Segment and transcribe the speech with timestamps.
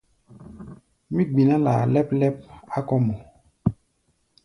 [1.13, 2.35] Mí gbiná laa lɛ́p-lɛ́p
[2.77, 3.15] á kɔ̧́ mɔ.